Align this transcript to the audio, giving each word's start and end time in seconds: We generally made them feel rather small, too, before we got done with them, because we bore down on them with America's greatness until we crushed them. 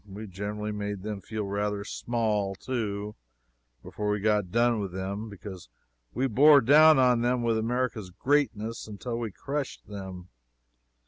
We 0.11 0.25
generally 0.25 0.71
made 0.71 1.03
them 1.03 1.21
feel 1.21 1.43
rather 1.45 1.83
small, 1.83 2.55
too, 2.55 3.13
before 3.83 4.09
we 4.09 4.19
got 4.19 4.49
done 4.51 4.79
with 4.79 4.93
them, 4.93 5.29
because 5.29 5.69
we 6.11 6.25
bore 6.25 6.59
down 6.61 6.97
on 6.97 7.21
them 7.21 7.43
with 7.43 7.59
America's 7.59 8.09
greatness 8.09 8.87
until 8.87 9.19
we 9.19 9.29
crushed 9.31 9.87
them. 9.87 10.29